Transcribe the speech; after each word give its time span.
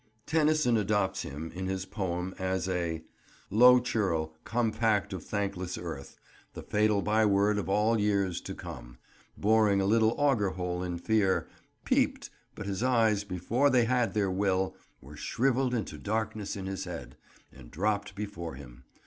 Tennyson 0.25 0.77
adopts 0.77 1.21
him, 1.21 1.51
in 1.53 1.67
his 1.67 1.85
poem, 1.85 2.33
as 2.39 2.67
a 2.67 3.03
"low 3.51 3.79
churl, 3.79 4.33
compact 4.45 5.13
of 5.13 5.23
thankless 5.23 5.77
earth, 5.77 6.17
The 6.55 6.63
fatal 6.63 7.03
byword 7.03 7.59
of 7.59 7.69
all 7.69 7.99
years 7.99 8.41
to 8.41 8.55
come, 8.55 8.97
Boring 9.37 9.79
a 9.79 9.85
little 9.85 10.15
auger 10.17 10.49
hole 10.49 10.81
in 10.81 10.97
fear, 10.97 11.47
Peep'd—but 11.85 12.65
his 12.65 12.81
eyes, 12.81 13.23
before 13.23 13.69
they 13.69 13.85
had 13.85 14.15
their 14.15 14.31
will, 14.31 14.75
Were 15.01 15.15
shrivell'd 15.15 15.75
into 15.75 15.99
darkness 15.99 16.55
in 16.55 16.65
his 16.65 16.85
head, 16.85 17.15
And 17.51 17.69
dropt 17.69 18.15
before 18.15 18.55
him. 18.55 18.85